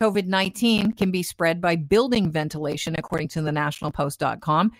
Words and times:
COVID 0.00 0.26
19 0.26 0.92
can 0.92 1.10
be 1.10 1.22
spread 1.22 1.60
by 1.60 1.76
building 1.76 2.30
ventilation, 2.30 2.94
according 2.96 3.28
to 3.28 3.42
the 3.42 3.50
nationalpost.com. 3.50 4.72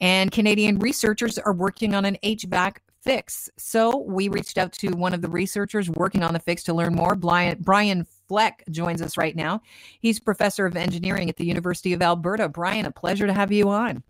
And 0.00 0.30
Canadian 0.30 0.78
researchers 0.78 1.38
are 1.38 1.54
working 1.54 1.94
on 1.94 2.04
an 2.04 2.18
HVAC 2.22 2.76
fix. 3.00 3.48
So 3.56 3.96
we 3.96 4.28
reached 4.28 4.58
out 4.58 4.72
to 4.74 4.90
one 4.90 5.14
of 5.14 5.22
the 5.22 5.30
researchers 5.30 5.88
working 5.88 6.22
on 6.22 6.34
the 6.34 6.40
fix 6.40 6.62
to 6.64 6.74
learn 6.74 6.94
more. 6.94 7.14
Brian, 7.14 7.56
Brian 7.60 8.06
Fleck 8.28 8.64
joins 8.70 9.00
us 9.00 9.16
right 9.16 9.34
now. 9.34 9.62
He's 10.00 10.20
professor 10.20 10.66
of 10.66 10.76
engineering 10.76 11.30
at 11.30 11.36
the 11.36 11.46
University 11.46 11.94
of 11.94 12.02
Alberta. 12.02 12.48
Brian, 12.48 12.84
a 12.84 12.90
pleasure 12.90 13.26
to 13.26 13.32
have 13.32 13.50
you 13.50 13.70
on. 13.70 14.02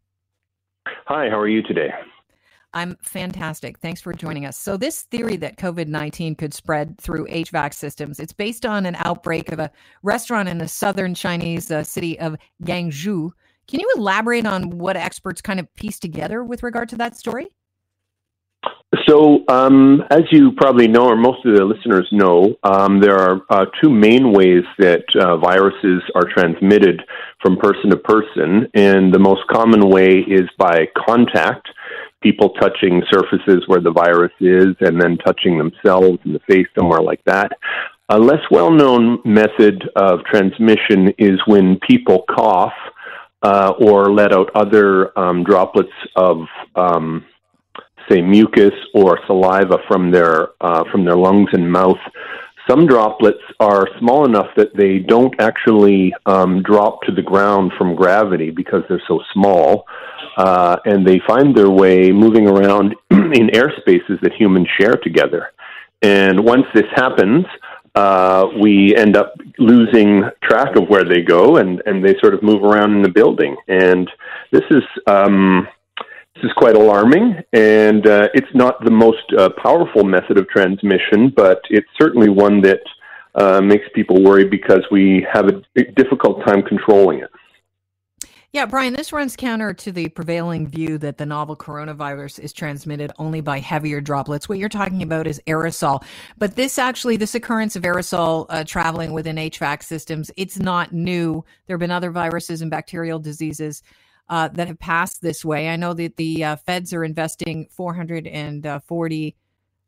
Hi, 1.04 1.28
how 1.28 1.38
are 1.38 1.48
you 1.48 1.62
today? 1.62 1.90
I'm 2.74 2.96
fantastic. 3.00 3.78
Thanks 3.78 4.00
for 4.00 4.12
joining 4.12 4.44
us. 4.44 4.58
So, 4.58 4.76
this 4.76 5.02
theory 5.02 5.36
that 5.36 5.56
COVID 5.56 5.88
19 5.88 6.34
could 6.34 6.52
spread 6.52 6.98
through 6.98 7.26
HVAC 7.26 7.72
systems, 7.72 8.20
it's 8.20 8.32
based 8.32 8.66
on 8.66 8.86
an 8.86 8.96
outbreak 8.96 9.50
of 9.52 9.58
a 9.58 9.70
restaurant 10.02 10.48
in 10.48 10.58
the 10.58 10.68
southern 10.68 11.14
Chinese 11.14 11.70
uh, 11.70 11.82
city 11.82 12.18
of 12.18 12.36
Guangzhou. 12.62 13.30
Can 13.68 13.80
you 13.80 13.92
elaborate 13.96 14.46
on 14.46 14.70
what 14.78 14.96
experts 14.96 15.40
kind 15.40 15.58
of 15.58 15.72
pieced 15.74 16.02
together 16.02 16.44
with 16.44 16.62
regard 16.62 16.88
to 16.90 16.96
that 16.96 17.16
story? 17.16 17.48
So, 19.08 19.44
um, 19.48 20.02
as 20.10 20.22
you 20.30 20.52
probably 20.52 20.88
know, 20.88 21.06
or 21.06 21.16
most 21.16 21.44
of 21.44 21.56
the 21.56 21.64
listeners 21.64 22.08
know, 22.12 22.54
um, 22.62 23.00
there 23.00 23.16
are 23.16 23.40
uh, 23.50 23.66
two 23.82 23.90
main 23.90 24.32
ways 24.32 24.62
that 24.78 25.04
uh, 25.20 25.36
viruses 25.36 26.02
are 26.14 26.24
transmitted 26.32 27.02
from 27.42 27.56
person 27.56 27.90
to 27.90 27.96
person. 27.96 28.68
And 28.74 29.12
the 29.12 29.18
most 29.18 29.42
common 29.50 29.88
way 29.88 30.18
is 30.18 30.48
by 30.58 30.88
contact, 30.96 31.68
people 32.22 32.50
touching 32.60 33.02
surfaces 33.10 33.64
where 33.66 33.80
the 33.80 33.90
virus 33.90 34.32
is 34.40 34.74
and 34.80 35.00
then 35.00 35.16
touching 35.18 35.58
themselves 35.58 36.18
in 36.24 36.32
the 36.32 36.40
face, 36.48 36.66
somewhere 36.78 37.02
like 37.02 37.22
that. 37.24 37.52
A 38.08 38.18
less 38.18 38.42
well 38.50 38.70
known 38.70 39.18
method 39.24 39.88
of 39.96 40.24
transmission 40.24 41.12
is 41.18 41.40
when 41.46 41.78
people 41.80 42.24
cough 42.28 42.72
uh, 43.42 43.72
or 43.78 44.12
let 44.12 44.32
out 44.32 44.50
other 44.54 45.16
um, 45.18 45.44
droplets 45.44 45.92
of. 46.14 46.46
Um, 46.74 47.24
say 48.08 48.22
mucus 48.22 48.74
or 48.94 49.18
saliva 49.26 49.78
from 49.88 50.10
their 50.10 50.48
uh, 50.60 50.84
from 50.90 51.04
their 51.04 51.16
lungs 51.16 51.48
and 51.52 51.70
mouth. 51.70 51.98
Some 52.68 52.86
droplets 52.86 53.42
are 53.60 53.86
small 54.00 54.24
enough 54.24 54.48
that 54.56 54.76
they 54.76 54.98
don't 54.98 55.34
actually 55.40 56.12
um, 56.26 56.62
drop 56.62 57.02
to 57.02 57.12
the 57.12 57.22
ground 57.22 57.72
from 57.78 57.94
gravity 57.94 58.50
because 58.50 58.82
they're 58.88 59.02
so 59.06 59.20
small, 59.32 59.86
uh, 60.36 60.76
and 60.84 61.06
they 61.06 61.20
find 61.26 61.56
their 61.56 61.70
way 61.70 62.10
moving 62.10 62.48
around 62.48 62.94
in 63.10 63.54
air 63.54 63.72
spaces 63.80 64.18
that 64.22 64.32
humans 64.32 64.68
share 64.80 64.96
together. 64.96 65.52
And 66.02 66.44
once 66.44 66.66
this 66.74 66.86
happens, 66.94 67.44
uh, 67.94 68.48
we 68.60 68.94
end 68.94 69.16
up 69.16 69.34
losing 69.58 70.22
track 70.42 70.76
of 70.76 70.88
where 70.88 71.04
they 71.04 71.22
go, 71.22 71.56
and 71.56 71.82
and 71.86 72.04
they 72.04 72.14
sort 72.20 72.34
of 72.34 72.42
move 72.42 72.62
around 72.62 72.92
in 72.92 73.02
the 73.02 73.08
building. 73.08 73.56
And 73.68 74.10
this 74.52 74.64
is 74.70 74.82
um, 75.06 75.66
this 76.36 76.50
is 76.50 76.52
quite 76.56 76.76
alarming, 76.76 77.36
and 77.54 78.06
uh, 78.06 78.28
it's 78.34 78.54
not 78.54 78.84
the 78.84 78.90
most 78.90 79.24
uh, 79.38 79.48
powerful 79.62 80.04
method 80.04 80.38
of 80.38 80.46
transmission, 80.48 81.32
but 81.34 81.62
it's 81.70 81.88
certainly 81.98 82.28
one 82.28 82.60
that 82.60 82.80
uh, 83.34 83.60
makes 83.60 83.86
people 83.94 84.22
worry 84.22 84.44
because 84.44 84.84
we 84.90 85.26
have 85.32 85.46
a 85.46 85.82
difficult 85.96 86.44
time 86.44 86.62
controlling 86.62 87.20
it. 87.20 87.30
Yeah, 88.52 88.64
Brian, 88.64 88.94
this 88.94 89.12
runs 89.12 89.36
counter 89.36 89.74
to 89.74 89.92
the 89.92 90.08
prevailing 90.08 90.66
view 90.66 90.96
that 90.98 91.18
the 91.18 91.26
novel 91.26 91.56
coronavirus 91.56 92.38
is 92.40 92.52
transmitted 92.52 93.12
only 93.18 93.40
by 93.40 93.58
heavier 93.58 94.00
droplets. 94.00 94.48
What 94.48 94.58
you're 94.58 94.68
talking 94.68 95.02
about 95.02 95.26
is 95.26 95.42
aerosol. 95.46 96.02
But 96.38 96.56
this 96.56 96.78
actually, 96.78 97.16
this 97.16 97.34
occurrence 97.34 97.76
of 97.76 97.82
aerosol 97.82 98.46
uh, 98.48 98.64
traveling 98.64 99.12
within 99.12 99.36
HVAC 99.36 99.82
systems, 99.82 100.30
it's 100.36 100.58
not 100.58 100.92
new. 100.92 101.44
There 101.66 101.74
have 101.74 101.80
been 101.80 101.90
other 101.90 102.10
viruses 102.10 102.62
and 102.62 102.70
bacterial 102.70 103.18
diseases 103.18 103.82
uh, 104.28 104.48
that 104.48 104.68
have 104.68 104.78
passed 104.78 105.22
this 105.22 105.44
way. 105.44 105.68
I 105.68 105.76
know 105.76 105.94
that 105.94 106.16
the 106.16 106.44
uh, 106.44 106.56
feds 106.56 106.92
are 106.92 107.04
investing 107.04 107.68
four 107.70 107.94
hundred 107.94 108.26
and 108.26 108.66
forty 108.86 109.36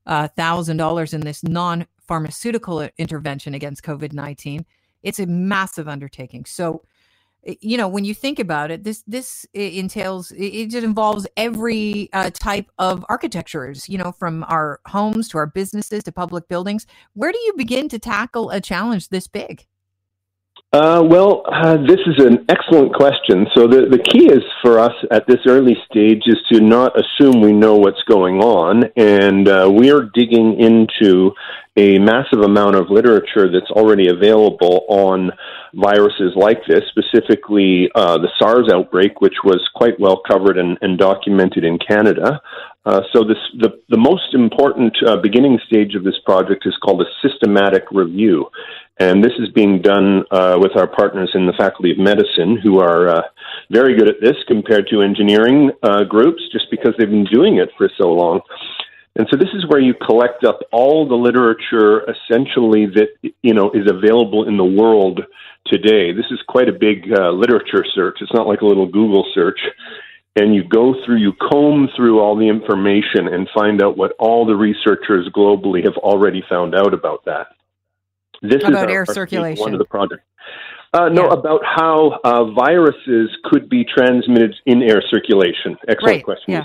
uh, 0.06 0.28
thousand 0.28 0.76
dollars 0.76 1.12
in 1.12 1.20
this 1.22 1.42
non-pharmaceutical 1.42 2.88
intervention 2.98 3.54
against 3.54 3.82
COVID 3.82 4.12
nineteen. 4.12 4.64
It's 5.02 5.20
a 5.20 5.26
massive 5.26 5.88
undertaking. 5.88 6.44
So, 6.44 6.82
you 7.60 7.76
know, 7.76 7.88
when 7.88 8.04
you 8.04 8.14
think 8.14 8.38
about 8.38 8.70
it, 8.70 8.84
this 8.84 9.02
this 9.06 9.46
entails 9.54 10.32
it, 10.32 10.74
it 10.74 10.84
involves 10.84 11.26
every 11.36 12.08
uh, 12.12 12.30
type 12.30 12.66
of 12.78 13.04
architectures. 13.08 13.88
You 13.88 13.98
know, 13.98 14.12
from 14.12 14.44
our 14.48 14.80
homes 14.86 15.28
to 15.28 15.38
our 15.38 15.46
businesses 15.46 16.02
to 16.04 16.12
public 16.12 16.48
buildings. 16.48 16.86
Where 17.14 17.32
do 17.32 17.38
you 17.38 17.54
begin 17.56 17.88
to 17.90 17.98
tackle 17.98 18.50
a 18.50 18.60
challenge 18.60 19.08
this 19.08 19.28
big? 19.28 19.66
Uh, 20.70 21.02
well, 21.02 21.44
uh, 21.50 21.78
this 21.78 22.00
is 22.06 22.22
an 22.22 22.44
excellent 22.50 22.94
question. 22.94 23.46
So 23.56 23.66
the, 23.66 23.86
the 23.90 23.98
key 23.98 24.26
is 24.26 24.42
for 24.60 24.78
us 24.78 24.92
at 25.10 25.26
this 25.26 25.38
early 25.46 25.74
stage 25.90 26.24
is 26.26 26.36
to 26.52 26.60
not 26.60 26.92
assume 26.94 27.40
we 27.40 27.54
know 27.54 27.76
what's 27.76 28.02
going 28.02 28.40
on, 28.40 28.84
and 28.94 29.48
uh, 29.48 29.70
we 29.72 29.90
are 29.90 30.10
digging 30.12 30.60
into 30.60 31.32
a 31.78 31.98
massive 32.00 32.40
amount 32.40 32.74
of 32.74 32.90
literature 32.90 33.46
that's 33.52 33.70
already 33.70 34.08
available 34.08 34.84
on 34.88 35.30
viruses 35.74 36.32
like 36.34 36.60
this, 36.66 36.82
specifically 36.88 37.88
uh, 37.94 38.18
the 38.18 38.28
SARS 38.36 38.68
outbreak, 38.72 39.20
which 39.20 39.36
was 39.44 39.60
quite 39.76 39.98
well 40.00 40.20
covered 40.28 40.58
and, 40.58 40.76
and 40.82 40.98
documented 40.98 41.64
in 41.64 41.78
Canada. 41.78 42.40
Uh, 42.84 43.02
so 43.12 43.22
this, 43.22 43.38
the, 43.58 43.80
the 43.90 43.96
most 43.96 44.34
important 44.34 44.96
uh, 45.06 45.16
beginning 45.18 45.58
stage 45.66 45.94
of 45.94 46.02
this 46.02 46.18
project 46.24 46.66
is 46.66 46.76
called 46.82 47.00
a 47.00 47.28
systematic 47.28 47.84
review. 47.92 48.46
And 48.98 49.22
this 49.22 49.34
is 49.38 49.48
being 49.50 49.80
done 49.80 50.24
uh, 50.32 50.58
with 50.58 50.72
our 50.76 50.88
partners 50.88 51.30
in 51.34 51.46
the 51.46 51.52
Faculty 51.52 51.92
of 51.92 51.98
Medicine, 51.98 52.58
who 52.60 52.80
are 52.80 53.08
uh, 53.08 53.22
very 53.70 53.96
good 53.96 54.08
at 54.08 54.20
this 54.20 54.36
compared 54.48 54.88
to 54.88 55.02
engineering 55.02 55.70
uh, 55.84 56.02
groups, 56.02 56.42
just 56.50 56.68
because 56.70 56.94
they've 56.98 57.08
been 57.08 57.28
doing 57.32 57.58
it 57.58 57.68
for 57.78 57.88
so 57.96 58.08
long. 58.08 58.40
And 59.18 59.26
so 59.30 59.36
this 59.36 59.48
is 59.52 59.66
where 59.66 59.80
you 59.80 59.94
collect 59.94 60.44
up 60.44 60.60
all 60.70 61.06
the 61.08 61.16
literature 61.16 62.08
essentially 62.08 62.86
that 62.86 63.08
you 63.42 63.52
know 63.52 63.70
is 63.72 63.90
available 63.90 64.46
in 64.46 64.56
the 64.56 64.64
world 64.64 65.20
today. 65.66 66.12
This 66.12 66.26
is 66.30 66.38
quite 66.48 66.68
a 66.68 66.72
big 66.72 67.12
uh, 67.12 67.30
literature 67.32 67.84
search. 67.94 68.18
It's 68.20 68.32
not 68.32 68.46
like 68.46 68.60
a 68.60 68.64
little 68.64 68.86
Google 68.86 69.26
search. 69.34 69.58
And 70.36 70.54
you 70.54 70.62
go 70.62 70.94
through, 71.04 71.16
you 71.16 71.32
comb 71.32 71.88
through 71.96 72.20
all 72.20 72.36
the 72.36 72.48
information 72.48 73.26
and 73.26 73.48
find 73.52 73.82
out 73.82 73.96
what 73.96 74.12
all 74.20 74.46
the 74.46 74.54
researchers 74.54 75.28
globally 75.34 75.82
have 75.82 75.96
already 75.96 76.44
found 76.48 76.76
out 76.76 76.94
about 76.94 77.24
that. 77.24 77.48
This 78.40 78.62
about 78.62 78.72
is 78.72 78.78
our, 78.78 78.90
air 78.90 79.06
circulation. 79.06 79.60
One 79.60 79.72
of 79.72 79.80
the 79.80 79.84
projects. 79.84 80.22
Uh, 80.94 81.08
no, 81.10 81.24
yeah. 81.24 81.32
about 81.32 81.60
how 81.64 82.18
uh, 82.24 82.44
viruses 82.52 83.30
could 83.44 83.68
be 83.68 83.84
transmitted 83.84 84.54
in 84.64 84.82
air 84.82 85.02
circulation. 85.10 85.76
Excellent 85.86 86.02
right. 86.02 86.24
question. 86.24 86.52
Yeah. 86.54 86.64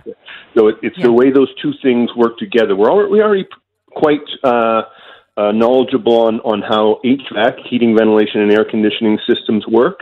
So 0.58 0.68
it, 0.70 0.76
it's 0.82 0.98
yeah. 0.98 1.08
the 1.08 1.12
way 1.12 1.30
those 1.30 1.54
two 1.62 1.74
things 1.82 2.10
work 2.16 2.38
together. 2.38 2.76
We're 2.76 2.90
already, 2.90 3.12
we 3.12 3.22
already 3.22 3.48
quite 3.92 4.22
uh, 4.44 4.84
uh 5.36 5.52
knowledgeable 5.52 6.22
on, 6.22 6.40
on 6.42 6.62
how 6.62 7.02
HVAC, 7.04 7.68
heating, 7.70 7.98
ventilation, 7.98 8.42
and 8.42 8.52
air 8.54 8.64
conditioning 8.64 9.20
systems 9.28 9.66
work, 9.68 10.00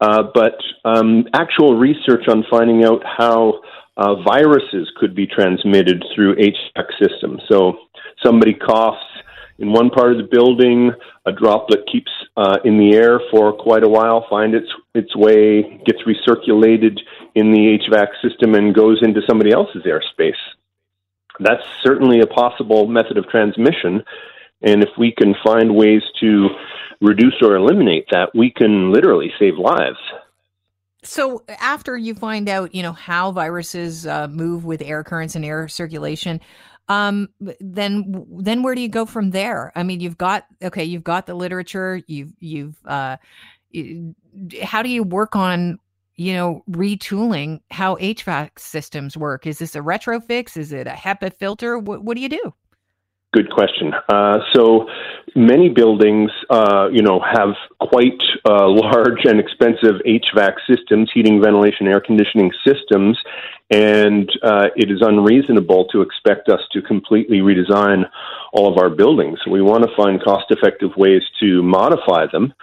uh, 0.00 0.24
but 0.32 0.58
um, 0.84 1.24
actual 1.34 1.76
research 1.76 2.28
on 2.28 2.44
finding 2.48 2.84
out 2.84 3.02
how 3.04 3.60
uh, 3.96 4.14
viruses 4.22 4.90
could 4.96 5.14
be 5.14 5.26
transmitted 5.26 6.04
through 6.14 6.36
HVAC 6.36 6.86
systems. 7.02 7.42
So 7.48 7.78
somebody 8.24 8.54
coughs 8.54 9.02
in 9.58 9.72
one 9.72 9.90
part 9.90 10.12
of 10.12 10.18
the 10.18 10.28
building, 10.30 10.92
a 11.24 11.32
droplet 11.32 11.86
keeps 11.90 12.10
uh, 12.36 12.58
in 12.64 12.78
the 12.78 12.94
air 12.94 13.20
for 13.30 13.52
quite 13.52 13.82
a 13.82 13.88
while, 13.88 14.26
finds 14.28 14.56
its 14.56 14.70
its 14.94 15.16
way, 15.16 15.80
gets 15.84 16.02
recirculated 16.02 16.98
in 17.34 17.52
the 17.52 17.78
HVAC 17.78 18.08
system, 18.22 18.54
and 18.54 18.74
goes 18.74 18.98
into 19.02 19.20
somebody 19.26 19.52
else's 19.52 19.84
airspace. 19.84 20.32
That's 21.40 21.62
certainly 21.82 22.20
a 22.20 22.26
possible 22.26 22.86
method 22.86 23.18
of 23.18 23.28
transmission, 23.28 24.02
and 24.62 24.82
if 24.82 24.90
we 24.98 25.12
can 25.12 25.34
find 25.44 25.74
ways 25.74 26.02
to 26.20 26.48
reduce 27.00 27.40
or 27.42 27.56
eliminate 27.56 28.06
that, 28.10 28.34
we 28.34 28.50
can 28.50 28.90
literally 28.92 29.32
save 29.38 29.58
lives. 29.58 29.98
So 31.02 31.44
after 31.60 31.96
you 31.96 32.14
find 32.14 32.48
out, 32.48 32.74
you 32.74 32.82
know 32.82 32.92
how 32.92 33.30
viruses 33.30 34.06
uh, 34.06 34.28
move 34.28 34.64
with 34.64 34.82
air 34.82 35.04
currents 35.04 35.36
and 35.36 35.44
air 35.44 35.68
circulation, 35.68 36.40
um 36.88 37.28
then 37.60 38.26
then 38.30 38.62
where 38.62 38.74
do 38.74 38.80
you 38.80 38.88
go 38.88 39.04
from 39.06 39.30
there? 39.30 39.72
I 39.74 39.82
mean 39.82 40.00
you've 40.00 40.18
got 40.18 40.46
okay 40.62 40.84
you've 40.84 41.04
got 41.04 41.26
the 41.26 41.34
literature 41.34 42.00
you've 42.06 42.32
you've 42.40 42.76
uh 42.86 43.16
how 44.62 44.82
do 44.82 44.88
you 44.88 45.02
work 45.02 45.36
on 45.36 45.78
you 46.16 46.32
know 46.32 46.62
retooling 46.70 47.60
how 47.70 47.96
hvac 47.96 48.58
systems 48.58 49.16
work? 49.16 49.46
Is 49.46 49.58
this 49.58 49.74
a 49.74 49.80
retrofix? 49.80 50.56
Is 50.56 50.72
it 50.72 50.86
a 50.86 50.90
hepa 50.90 51.34
filter? 51.34 51.78
What, 51.78 52.04
what 52.04 52.16
do 52.16 52.22
you 52.22 52.28
do 52.28 52.54
Good 53.32 53.50
question. 53.50 53.92
Uh, 54.08 54.38
so 54.54 54.88
many 55.34 55.68
buildings, 55.68 56.30
uh, 56.48 56.88
you 56.90 57.02
know, 57.02 57.20
have 57.20 57.54
quite 57.80 58.22
uh, 58.48 58.68
large 58.68 59.24
and 59.24 59.38
expensive 59.38 60.00
HVAC 60.06 60.54
systems, 60.66 61.10
heating, 61.12 61.42
ventilation, 61.42 61.86
air 61.86 62.00
conditioning 62.00 62.50
systems, 62.66 63.18
and 63.70 64.30
uh, 64.42 64.68
it 64.76 64.90
is 64.90 65.02
unreasonable 65.02 65.86
to 65.88 66.00
expect 66.00 66.48
us 66.48 66.60
to 66.72 66.80
completely 66.80 67.38
redesign 67.38 68.04
all 68.52 68.72
of 68.72 68.78
our 68.78 68.88
buildings. 68.88 69.38
We 69.50 69.60
want 69.60 69.82
to 69.84 69.90
find 69.96 70.22
cost-effective 70.22 70.92
ways 70.96 71.22
to 71.40 71.62
modify 71.62 72.26
them. 72.32 72.54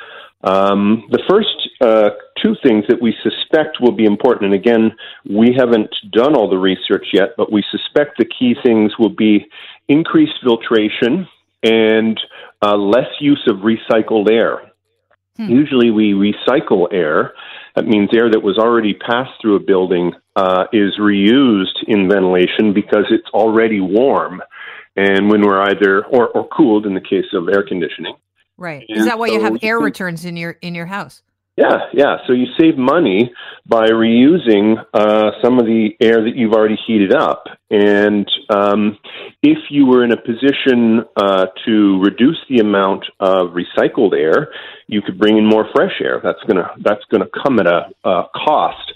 Um, 0.44 1.08
the 1.10 1.24
first 1.30 1.70
uh, 1.80 2.10
two 2.44 2.56
things 2.64 2.84
that 2.90 3.02
we 3.02 3.16
suspect 3.24 3.78
will 3.80 3.94
be 3.94 4.06
important, 4.06 4.46
and 4.46 4.54
again, 4.54 4.92
we 5.30 5.56
haven't 5.58 5.94
done 6.12 6.36
all 6.36 6.50
the 6.50 6.58
research 6.58 7.08
yet, 7.14 7.30
but 7.38 7.52
we 7.52 7.64
suspect 7.72 8.18
the 8.18 8.26
key 8.26 8.56
things 8.64 8.92
will 9.00 9.14
be 9.16 9.46
increased 9.88 10.34
filtration 10.44 11.28
and 11.62 12.20
uh, 12.62 12.76
less 12.76 13.08
use 13.20 13.44
of 13.48 13.58
recycled 13.58 14.30
air. 14.30 14.72
Hmm. 15.38 15.50
Usually, 15.50 15.90
we 15.92 16.14
recycle 16.14 16.88
air. 16.92 17.34
That 17.76 17.86
means 17.86 18.10
air 18.16 18.30
that 18.30 18.44
was 18.44 18.58
already 18.58 18.94
passed 18.94 19.32
through 19.42 19.56
a 19.56 19.60
building 19.60 20.14
uh, 20.36 20.66
is 20.72 20.98
reused 21.00 21.84
in 21.88 22.08
ventilation 22.08 22.74
because 22.74 23.06
it's 23.10 23.30
already 23.34 23.80
warm. 23.80 24.42
And 24.96 25.30
when 25.32 25.42
we're 25.42 25.62
either, 25.62 26.06
or, 26.06 26.28
or 26.30 26.48
cooled 26.50 26.86
in 26.86 26.94
the 26.94 27.02
case 27.02 27.26
of 27.34 27.50
air 27.50 27.64
conditioning, 27.68 28.16
Right. 28.58 28.86
And 28.88 29.00
Is 29.00 29.06
that 29.06 29.18
why 29.18 29.28
so 29.28 29.34
you 29.34 29.42
have 29.42 29.58
air 29.62 29.80
returns 29.80 30.26
in 30.26 30.38
your 30.38 30.52
in 30.62 30.76
your 30.76 30.86
house? 30.86 31.22
Yeah, 31.56 31.86
yeah. 31.94 32.18
So 32.26 32.34
you 32.34 32.48
save 32.60 32.78
money 32.78 33.32
by 33.68 33.86
reusing 33.86 34.84
uh, 34.92 35.32
some 35.44 35.60
of 35.60 35.66
the 35.66 35.92
air 36.02 36.24
that 36.24 36.36
you've 36.36 36.54
already 36.54 36.78
heated 36.88 37.14
up. 37.14 37.44
And 37.70 38.28
um, 38.50 38.98
if 39.44 39.60
you 39.70 39.86
were 39.86 40.04
in 40.04 40.12
a 40.12 40.18
position 40.18 41.04
uh, 41.16 41.46
to 41.66 42.02
reduce 42.02 42.40
the 42.50 42.58
amount 42.58 43.06
of 43.20 43.50
recycled 43.50 44.14
air, 44.18 44.52
you 44.88 45.04
could 45.04 45.20
bring 45.20 45.38
in 45.38 45.46
more 45.46 45.68
fresh 45.76 46.02
air. 46.02 46.20
That's 46.24 46.42
gonna 46.48 46.72
that's 46.84 47.04
gonna 47.12 47.30
come 47.44 47.60
at 47.60 47.68
a, 47.68 47.90
a 48.04 48.24
cost 48.36 48.92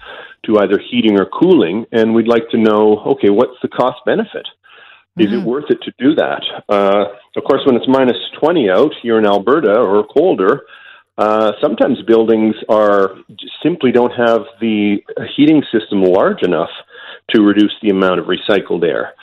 to 0.45 0.57
either 0.57 0.79
heating 0.89 1.19
or 1.19 1.27
cooling. 1.27 1.85
And 1.91 2.15
we'd 2.15 2.27
like 2.27 2.49
to 2.51 2.57
know, 2.57 3.03
okay, 3.05 3.29
what's 3.29 3.59
the 3.61 3.67
cost 3.67 3.97
benefit? 4.03 4.47
Is 5.19 5.27
mm-hmm. 5.27 5.41
it 5.41 5.45
worth 5.45 5.65
it 5.69 5.79
to 5.83 5.93
do 5.99 6.15
that? 6.15 6.41
Uh, 6.69 7.05
of 7.35 7.43
course, 7.43 7.61
when 7.65 7.75
it's 7.75 7.87
minus 7.87 8.17
20 8.39 8.69
out 8.69 8.93
here 9.03 9.19
in 9.19 9.25
Alberta 9.27 9.79
or 9.79 10.05
colder, 10.07 10.63
uh, 11.17 11.53
sometimes 11.61 12.01
buildings 12.03 12.55
are 12.69 13.15
simply 13.63 13.91
don't 13.91 14.11
have 14.11 14.41
the 14.61 14.97
heating 15.35 15.63
system 15.71 16.03
large 16.03 16.43
enough 16.43 16.69
to 17.31 17.41
reduce 17.41 17.73
the 17.81 17.89
amount 17.89 18.19
of 18.19 18.27
recycled 18.27 18.83
air, 18.83 19.13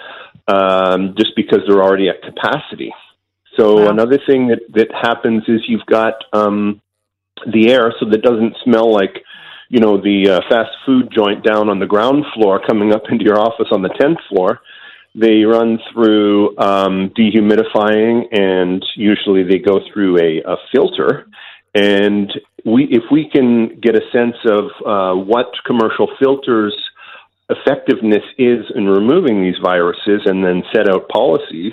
um, 0.49 1.15
just 1.17 1.37
because 1.37 1.61
they're 1.67 1.83
already 1.83 2.09
at 2.09 2.21
capacity. 2.23 2.93
So 3.57 3.85
wow. 3.85 3.91
another 3.91 4.19
thing 4.27 4.49
that 4.49 4.61
that 4.73 4.89
happens 4.93 5.45
is 5.47 5.61
you've 5.69 5.87
got 5.87 6.15
um, 6.33 6.81
the 7.53 7.71
air, 7.71 7.95
so 8.01 8.07
that 8.11 8.23
doesn't 8.23 8.57
smell 8.65 8.93
like 8.93 9.23
you 9.69 9.81
know 9.81 9.97
the 10.01 10.31
uh, 10.31 10.41
fast 10.49 10.71
food 10.85 11.11
joint 11.15 11.45
down 11.45 11.69
on 11.69 11.79
the 11.79 11.87
ground 11.87 12.25
floor 12.35 12.61
coming 12.67 12.93
up 12.93 13.03
into 13.11 13.25
your 13.25 13.39
office 13.39 13.69
on 13.71 13.83
the 13.83 13.95
tenth 14.01 14.19
floor. 14.29 14.61
They 15.17 15.45
run 15.45 15.79
through 15.93 16.59
um, 16.59 17.13
dehumidifying, 17.17 18.37
and 18.37 18.85
usually 18.97 19.45
they 19.45 19.59
go 19.59 19.79
through 19.93 20.19
a, 20.19 20.43
a 20.45 20.57
filter. 20.73 21.29
And 21.75 22.33
we, 22.65 22.85
if 22.91 23.03
we 23.11 23.29
can 23.29 23.81
get 23.81 23.97
a 23.97 24.11
sense 24.13 24.37
of 24.47 24.65
uh, 24.87 25.21
what 25.21 25.47
commercial 25.67 26.09
filters 26.21 26.75
effectiveness 27.51 28.23
is 28.39 28.65
in 28.75 28.87
removing 28.87 29.43
these 29.43 29.59
viruses, 29.63 30.23
and 30.25 30.45
then 30.45 30.63
set 30.75 30.89
out 30.89 31.09
policies, 31.09 31.73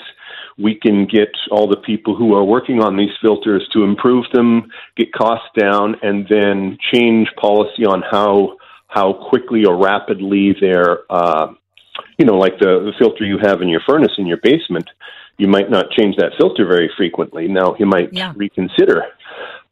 we 0.58 0.76
can 0.76 1.06
get 1.06 1.30
all 1.50 1.68
the 1.68 1.78
people 1.78 2.16
who 2.16 2.36
are 2.36 2.44
working 2.44 2.82
on 2.82 2.98
these 2.98 3.16
filters 3.22 3.68
to 3.72 3.84
improve 3.84 4.26
them, 4.34 4.70
get 4.98 5.14
costs 5.14 5.48
down, 5.58 5.96
and 6.02 6.28
then 6.30 6.78
change 6.94 7.30
policy 7.40 7.86
on 7.86 8.02
how 8.10 8.58
how 8.88 9.14
quickly 9.14 9.64
or 9.64 9.78
rapidly 9.78 10.54
they're 10.60 11.00
uh, 11.10 11.54
you 12.18 12.26
know, 12.26 12.38
like 12.38 12.60
the, 12.60 12.80
the 12.86 12.94
filter 13.00 13.26
you 13.26 13.38
have 13.42 13.62
in 13.62 13.70
your 13.70 13.82
furnace 13.88 14.14
in 14.18 14.26
your 14.26 14.38
basement, 14.38 14.90
you 15.38 15.48
might 15.48 15.70
not 15.70 15.92
change 15.92 16.16
that 16.18 16.34
filter 16.40 16.66
very 16.66 16.90
frequently. 16.96 17.48
Now 17.48 17.76
you 17.80 17.86
might 17.86 18.14
yeah. 18.14 18.34
reconsider, 18.36 19.06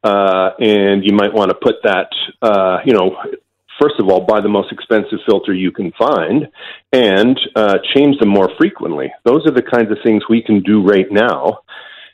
uh, 0.04 0.52
and 0.60 1.04
you 1.04 1.14
might 1.14 1.34
want 1.34 1.50
to 1.50 1.56
put 1.56 1.76
that, 1.84 2.10
uh, 2.42 2.78
you 2.86 2.94
know, 2.94 3.18
first 3.82 3.96
of 4.00 4.10
all, 4.10 4.22
buy 4.26 4.42
the 4.42 4.50
most 4.50 4.72
expensive 4.72 5.20
filter 5.26 5.54
you 5.54 5.72
can 5.72 5.92
find, 5.98 6.48
and 6.94 7.40
uh, 7.56 7.78
change 7.96 8.18
them 8.20 8.30
more 8.30 8.50
frequently. 8.58 9.12
Those 9.26 9.46
are 9.46 9.52
the 9.52 9.62
kinds 9.62 9.92
of 9.92 9.98
things 10.04 10.24
we 10.30 10.42
can 10.42 10.62
do 10.62 10.82
right 10.82 11.12
now. 11.12 11.60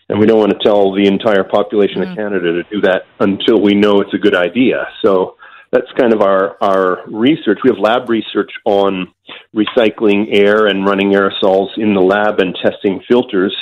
And 0.08 0.20
we 0.20 0.28
don't 0.28 0.38
want 0.38 0.52
to 0.52 0.60
tell 0.64 0.94
the 0.94 1.08
entire 1.08 1.44
population 1.44 2.02
mm-hmm. 2.02 2.12
of 2.12 2.18
Canada 2.18 2.54
to 2.54 2.64
do 2.70 2.82
that 2.82 3.04
until 3.20 3.60
we 3.60 3.74
know 3.74 4.02
it's 4.02 4.14
a 4.14 4.20
good 4.20 4.36
idea. 4.36 4.88
So 5.04 5.36
that's 5.72 5.92
kind 5.98 6.14
of 6.14 6.22
our, 6.22 6.58
our 6.62 7.00
research. 7.08 7.60
We 7.64 7.72
have 7.72 7.80
lab 7.80 8.08
research 8.08 8.52
on 8.66 9.12
recycling 9.56 10.28
air 10.32 10.68
and 10.68 10.86
running 10.86 11.12
aerosols 11.12 11.70
in 11.78 11.96
the 11.96 12.02
lab 12.02 12.40
and 12.40 12.56
testing 12.64 13.02
filters. 13.08 13.56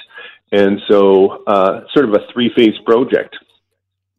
And 0.51 0.81
so, 0.89 1.43
uh, 1.47 1.85
sort 1.93 2.09
of 2.09 2.13
a 2.13 2.31
three 2.31 2.51
phase 2.55 2.77
project. 2.85 3.37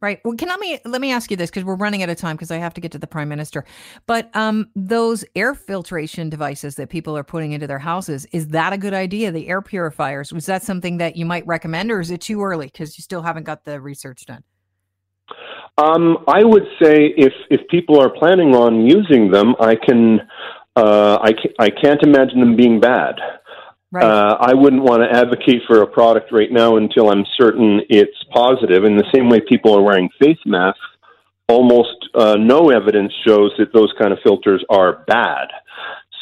Right. 0.05 0.21
Well, 0.23 0.35
can 0.35 0.49
let 0.49 0.59
me 0.59 0.77
let 0.85 1.01
me 1.01 1.11
ask 1.11 1.31
you 1.31 1.37
this 1.37 1.49
because 1.49 1.63
we're 1.63 1.77
running 1.77 2.03
out 2.03 2.09
of 2.09 2.17
time 2.17 2.35
because 2.35 2.51
I 2.51 2.57
have 2.57 2.75
to 2.75 2.81
get 2.81 2.91
to 2.91 2.99
the 2.99 3.07
prime 3.07 3.27
minister. 3.27 3.65
But 4.05 4.29
um, 4.35 4.69
those 4.75 5.25
air 5.35 5.55
filtration 5.55 6.29
devices 6.29 6.75
that 6.75 6.89
people 6.89 7.17
are 7.17 7.23
putting 7.23 7.53
into 7.53 7.65
their 7.65 7.79
houses 7.79 8.27
is 8.31 8.49
that 8.49 8.71
a 8.71 8.77
good 8.77 8.93
idea? 8.93 9.31
The 9.31 9.47
air 9.47 9.63
purifiers 9.63 10.31
was 10.31 10.45
that 10.45 10.61
something 10.61 10.97
that 10.97 11.15
you 11.15 11.25
might 11.25 11.43
recommend, 11.47 11.89
or 11.89 12.01
is 12.01 12.11
it 12.11 12.21
too 12.21 12.43
early 12.43 12.67
because 12.67 12.99
you 12.99 13.01
still 13.01 13.23
haven't 13.23 13.45
got 13.45 13.65
the 13.65 13.81
research 13.81 14.27
done? 14.27 14.43
Um, 15.79 16.19
I 16.27 16.43
would 16.43 16.67
say 16.79 17.15
if 17.17 17.33
if 17.49 17.67
people 17.69 17.99
are 17.99 18.11
planning 18.11 18.53
on 18.53 18.85
using 18.85 19.31
them, 19.31 19.55
I 19.59 19.73
can 19.73 20.19
uh, 20.75 21.17
I 21.19 21.31
can, 21.31 21.51
I 21.57 21.71
can't 21.71 22.03
imagine 22.03 22.41
them 22.41 22.55
being 22.55 22.79
bad. 22.79 23.15
Right. 23.91 24.03
Uh, 24.03 24.37
I 24.39 24.53
wouldn't 24.53 24.83
want 24.83 25.03
to 25.03 25.17
advocate 25.17 25.61
for 25.67 25.81
a 25.81 25.87
product 25.87 26.31
right 26.31 26.51
now 26.51 26.77
until 26.77 27.09
I'm 27.09 27.25
certain 27.37 27.81
it's 27.89 28.17
positive. 28.33 28.83
In 28.83 28.97
the 28.97 29.09
same 29.13 29.29
way, 29.29 29.39
people 29.47 29.75
are 29.77 29.81
wearing 29.81 30.09
face 30.19 30.39
masks. 30.45 30.79
Almost 31.47 32.09
uh, 32.15 32.35
no 32.39 32.71
evidence 32.71 33.13
shows 33.25 33.53
that 33.59 33.71
those 33.73 33.93
kind 33.99 34.11
of 34.11 34.19
filters 34.23 34.65
are 34.69 35.03
bad. 35.07 35.47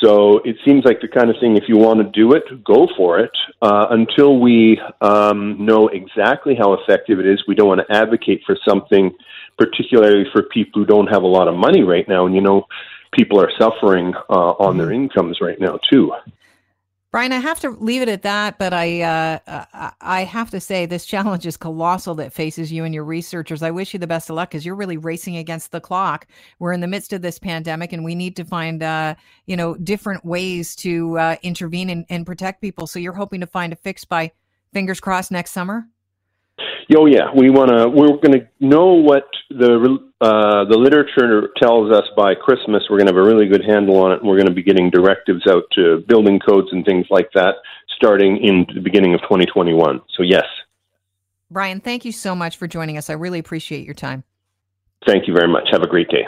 So 0.03 0.39
it 0.43 0.57
seems 0.65 0.83
like 0.83 0.99
the 0.99 1.07
kind 1.07 1.29
of 1.29 1.37
thing, 1.39 1.55
if 1.55 1.63
you 1.69 1.77
want 1.77 1.99
to 1.99 2.09
do 2.11 2.33
it, 2.33 2.43
go 2.65 2.87
for 2.97 3.19
it. 3.19 3.31
Uh, 3.61 3.87
until 3.91 4.39
we 4.39 4.79
um, 4.99 5.65
know 5.65 5.87
exactly 5.87 6.55
how 6.59 6.73
effective 6.73 7.19
it 7.19 7.25
is, 7.25 7.41
we 7.47 7.55
don't 7.55 7.69
want 7.69 7.81
to 7.87 7.95
advocate 7.95 8.41
for 8.45 8.57
something, 8.67 9.11
particularly 9.57 10.25
for 10.33 10.43
people 10.43 10.81
who 10.81 10.85
don't 10.85 11.07
have 11.07 11.23
a 11.23 11.27
lot 11.27 11.47
of 11.47 11.55
money 11.55 11.83
right 11.83 12.07
now. 12.09 12.25
And 12.25 12.35
you 12.35 12.41
know, 12.41 12.65
people 13.13 13.39
are 13.39 13.51
suffering 13.57 14.13
uh, 14.29 14.53
on 14.59 14.77
their 14.77 14.87
mm-hmm. 14.87 15.03
incomes 15.03 15.39
right 15.39 15.59
now, 15.59 15.79
too. 15.89 16.11
Brian, 17.13 17.31
I 17.31 17.37
have 17.37 17.59
to 17.59 17.69
leave 17.69 18.01
it 18.01 18.09
at 18.09 18.23
that, 18.23 18.57
but 18.57 18.73
I 18.73 19.03
uh, 19.03 19.93
I 20.01 20.23
have 20.23 20.49
to 20.49 20.59
say 20.59 20.87
this 20.87 21.05
challenge 21.05 21.45
is 21.45 21.55
colossal 21.55 22.15
that 22.15 22.33
faces 22.33 22.71
you 22.71 22.85
and 22.85 22.95
your 22.95 23.03
researchers. 23.03 23.61
I 23.61 23.69
wish 23.69 23.93
you 23.93 23.99
the 23.99 24.07
best 24.07 24.31
of 24.31 24.35
luck 24.35 24.49
because 24.49 24.65
you're 24.65 24.73
really 24.73 24.97
racing 24.97 25.37
against 25.37 25.71
the 25.71 25.79
clock. 25.79 26.25
We're 26.57 26.73
in 26.73 26.79
the 26.81 26.87
midst 26.87 27.13
of 27.13 27.21
this 27.21 27.37
pandemic, 27.37 27.93
and 27.93 28.03
we 28.03 28.15
need 28.15 28.35
to 28.37 28.43
find 28.43 28.81
uh, 28.81 29.13
you 29.45 29.55
know 29.55 29.75
different 29.75 30.25
ways 30.25 30.75
to 30.77 31.19
uh, 31.19 31.35
intervene 31.43 31.91
and, 31.91 32.03
and 32.09 32.25
protect 32.25 32.61
people. 32.61 32.87
So 32.87 32.97
you're 32.97 33.13
hoping 33.13 33.41
to 33.41 33.47
find 33.47 33.73
a 33.73 33.75
fix 33.75 34.03
by 34.05 34.31
fingers 34.73 34.99
crossed 34.99 35.29
next 35.29 35.51
summer. 35.51 35.85
Oh 36.95 37.05
yeah, 37.05 37.31
we 37.35 37.49
want 37.49 37.69
to. 37.69 37.89
We're 37.89 38.17
going 38.17 38.39
to 38.39 38.47
know 38.59 38.93
what 38.93 39.27
the 39.49 39.97
uh, 40.21 40.65
the 40.65 40.77
literature 40.77 41.49
tells 41.61 41.91
us 41.91 42.03
by 42.15 42.35
Christmas. 42.35 42.83
We're 42.89 42.97
going 42.97 43.07
to 43.07 43.13
have 43.13 43.23
a 43.23 43.27
really 43.27 43.47
good 43.47 43.63
handle 43.65 43.97
on 43.97 44.11
it, 44.11 44.19
and 44.19 44.27
we're 44.27 44.37
going 44.37 44.47
to 44.47 44.53
be 44.53 44.63
getting 44.63 44.89
directives 44.89 45.45
out 45.47 45.63
to 45.73 46.03
building 46.07 46.39
codes 46.39 46.67
and 46.71 46.85
things 46.85 47.05
like 47.09 47.29
that 47.33 47.55
starting 47.95 48.37
in 48.37 48.65
the 48.73 48.81
beginning 48.81 49.13
of 49.13 49.21
2021. 49.21 50.01
So 50.17 50.23
yes, 50.23 50.45
Brian, 51.49 51.79
thank 51.79 52.05
you 52.05 52.11
so 52.11 52.35
much 52.35 52.57
for 52.57 52.67
joining 52.67 52.97
us. 52.97 53.09
I 53.09 53.13
really 53.13 53.39
appreciate 53.39 53.85
your 53.85 53.93
time. 53.93 54.23
Thank 55.05 55.27
you 55.27 55.33
very 55.33 55.47
much. 55.47 55.67
Have 55.71 55.83
a 55.83 55.87
great 55.87 56.09
day. 56.09 56.27